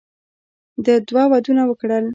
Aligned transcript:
ده 0.85 0.93
دوه 1.07 1.23
ودونه 1.31 1.63
وکړل. 1.65 2.05